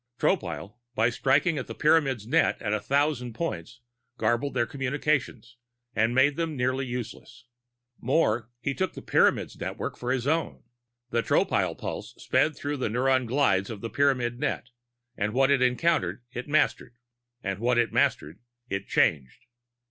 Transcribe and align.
Tropile, 0.17 0.77
by 0.95 1.11
striking 1.11 1.59
at 1.59 1.67
the 1.67 1.75
Pyramids' 1.75 2.25
net 2.25 2.59
at 2.59 2.73
a 2.73 2.79
thousand 2.79 3.33
points, 3.33 3.81
garbled 4.17 4.55
their 4.55 4.65
communications 4.65 5.57
and 5.95 6.15
made 6.15 6.37
them 6.37 6.57
nearly 6.57 6.87
useless. 6.87 7.45
More, 7.99 8.49
he 8.61 8.73
took 8.73 8.93
the 8.93 9.03
Pyramid 9.03 9.51
network 9.59 9.95
for 9.95 10.11
his 10.11 10.25
own. 10.25 10.63
The 11.11 11.21
Tropile 11.21 11.77
pulse 11.77 12.15
sped 12.17 12.55
through 12.55 12.77
the 12.77 12.89
neurone 12.89 13.27
guides 13.27 13.69
of 13.69 13.81
the 13.81 13.91
Pyramid 13.91 14.39
net, 14.39 14.69
and 15.15 15.35
what 15.35 15.51
it 15.51 15.61
encountered 15.61 16.23
it 16.31 16.47
mastered, 16.47 16.95
and 17.43 17.59
what 17.59 17.77
it 17.77 17.93
mastered 17.93 18.39
it 18.71 18.87
changed. 18.87 19.45